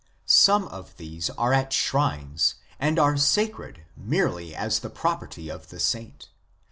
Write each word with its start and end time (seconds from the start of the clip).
Some 0.25 0.63
of 0.69 0.97
these 0.97 1.29
are 1.29 1.53
at 1.53 1.73
shrines, 1.73 2.55
and 2.79 2.97
are 2.97 3.17
sacred 3.17 3.83
merely 3.95 4.55
as 4.55 4.79
the 4.79 4.89
property 4.89 5.47
of 5.47 5.69
the 5.69 5.79
saint. 5.79 6.29